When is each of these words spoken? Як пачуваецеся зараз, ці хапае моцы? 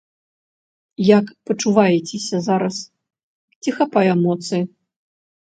Як 1.17 1.25
пачуваецеся 1.49 2.37
зараз, 2.47 2.75
ці 3.61 3.77
хапае 3.77 4.13
моцы? 4.25 4.57